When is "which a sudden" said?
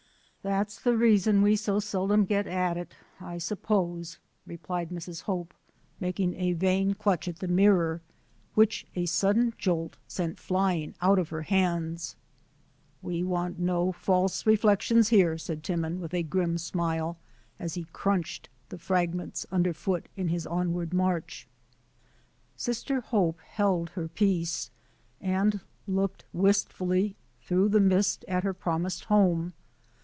8.55-9.53